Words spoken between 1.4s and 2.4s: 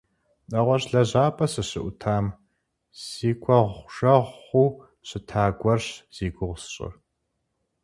сыщыӏутам